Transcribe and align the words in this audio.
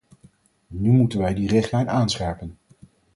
Nu 0.67 0.91
moeten 0.91 1.19
wij 1.19 1.33
die 1.33 1.47
richtlijn 1.47 1.89
aanscherpen. 1.89 2.57